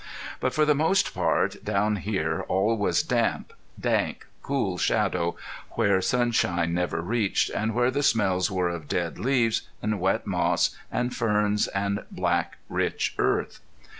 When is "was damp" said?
2.75-3.53